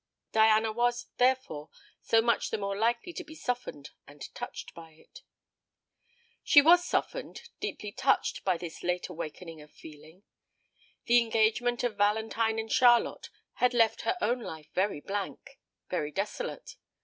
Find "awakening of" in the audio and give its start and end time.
9.09-9.71